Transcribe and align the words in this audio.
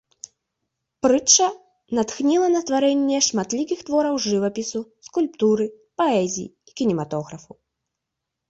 Прытча 1.05 1.47
натхніла 1.97 2.47
на 2.55 2.61
тварэнне 2.71 3.17
шматлікіх 3.27 3.79
твораў 3.91 4.15
жывапісу, 4.25 4.79
скульптуры, 5.09 5.65
паэзіі 6.03 6.47
і 6.73 6.79
кінематографу. 6.83 7.51